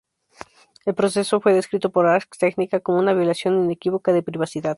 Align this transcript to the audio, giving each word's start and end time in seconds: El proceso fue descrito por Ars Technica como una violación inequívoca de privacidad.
El 0.87 0.95
proceso 0.95 1.39
fue 1.41 1.53
descrito 1.53 1.91
por 1.91 2.07
Ars 2.07 2.27
Technica 2.39 2.79
como 2.79 2.97
una 2.97 3.13
violación 3.13 3.63
inequívoca 3.65 4.11
de 4.11 4.23
privacidad. 4.23 4.69